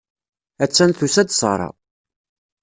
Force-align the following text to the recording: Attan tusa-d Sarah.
Attan 0.63 0.91
tusa-d 0.97 1.29
Sarah. 1.33 1.73